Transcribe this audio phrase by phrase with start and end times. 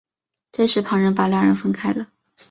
[0.51, 2.07] 这时旁人把两人分开了。